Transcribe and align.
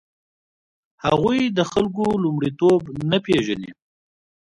هغوی 1.05 1.39
د 1.57 1.59
خلکو 1.71 2.05
لومړیتوب 2.23 2.81
نه 3.09 3.17
پېژني. 3.25 3.71